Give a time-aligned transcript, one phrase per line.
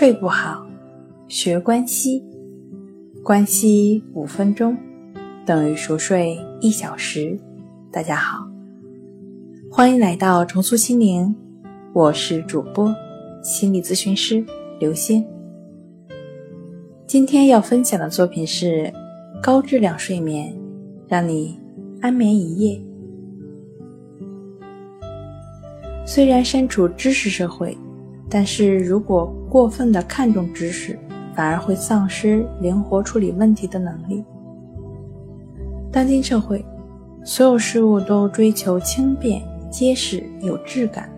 [0.00, 0.66] 睡不好，
[1.28, 2.24] 学关西，
[3.22, 4.74] 关西五分钟
[5.44, 7.38] 等于熟睡一小时。
[7.92, 8.48] 大家好，
[9.70, 11.36] 欢迎来到重塑心灵，
[11.92, 12.90] 我是主播
[13.42, 14.42] 心理咨询师
[14.78, 15.22] 刘星。
[17.06, 18.90] 今天要分享的作品是
[19.42, 20.50] 高质量睡眠，
[21.08, 21.60] 让你
[22.00, 22.80] 安眠一夜。
[26.06, 27.76] 虽然身处知识社会。
[28.32, 30.96] 但是如果过分的看重知识，
[31.34, 34.24] 反而会丧失灵活处理问题的能力。
[35.90, 36.64] 当今社会，
[37.24, 41.10] 所有事物都追求轻便、结实、有质感。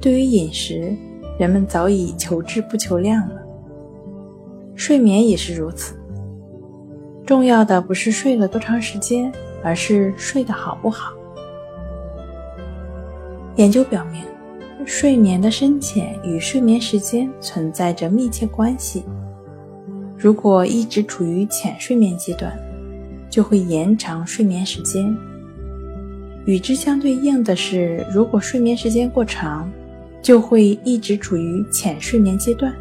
[0.00, 0.92] 对于饮食，
[1.38, 3.40] 人们早已求质不求量了。
[4.74, 5.94] 睡眠也是如此。
[7.24, 11.12] 重要的不是睡了多长时间，而是睡得好不好。
[13.54, 14.22] 研究表明。
[14.84, 19.04] 睡眠的深浅与睡眠时间存在着密切关系。
[20.16, 22.56] 如果一直处于浅睡眠阶段，
[23.28, 25.14] 就会延长睡眠时间；
[26.44, 29.70] 与之相对应的是，如果睡眠时间过长，
[30.22, 32.72] 就会一直处于浅睡眠阶段，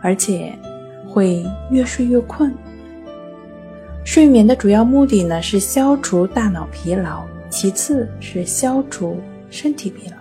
[0.00, 0.52] 而且
[1.08, 2.54] 会越睡越困。
[4.04, 9.18] 睡眠的主要目的呢是消除大脑疲劳，其次是消除
[9.50, 10.16] 身体疲劳。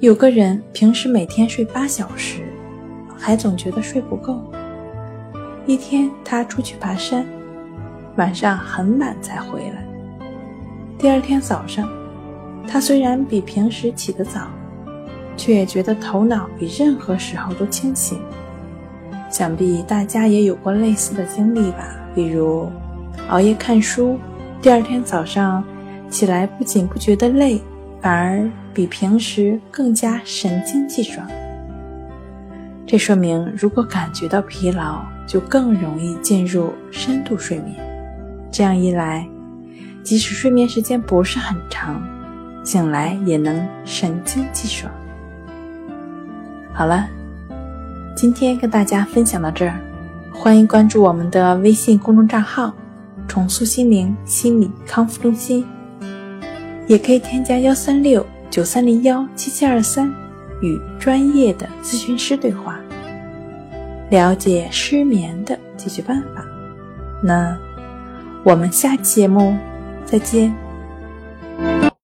[0.00, 2.40] 有个人平时每天睡八小时，
[3.18, 4.42] 还总觉得睡不够。
[5.66, 7.22] 一天，他出去爬山，
[8.16, 9.86] 晚上很晚才回来。
[10.96, 11.86] 第二天早上，
[12.66, 14.48] 他虽然比平时起得早，
[15.36, 18.18] 却觉得头脑比任何时候都清醒。
[19.30, 21.94] 想必大家也有过类似的经历吧？
[22.14, 22.72] 比如
[23.28, 24.18] 熬夜看书，
[24.62, 25.62] 第二天早上
[26.08, 27.60] 起来不仅不觉得累，
[28.00, 28.50] 反而。
[28.72, 31.26] 比平时更加神清气爽，
[32.86, 37.74] 这说明如果感觉到疲劳，就更容易进入深度睡眠。
[38.48, 39.28] 这样一来，
[40.04, 42.00] 即使睡眠时间不是很长，
[42.64, 44.90] 醒来也能神清气爽。
[46.72, 47.08] 好了，
[48.14, 49.80] 今天跟大家分享到这儿，
[50.32, 52.72] 欢迎关注我们的微信公众账号
[53.26, 55.66] “重塑心灵心理康复中心”，
[56.90, 58.26] 也可以添加幺三六。
[58.50, 60.12] 九三零幺七七二三，
[60.60, 62.80] 与专业的咨询师对话，
[64.10, 66.44] 了解失眠的解决办法。
[67.22, 67.56] 那
[68.42, 69.56] 我们下期节目
[70.04, 70.52] 再见。